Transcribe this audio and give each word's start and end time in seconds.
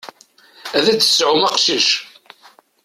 Ad 0.77 0.83
d-tesɛum 0.95 1.41
aqcic. 1.49 1.87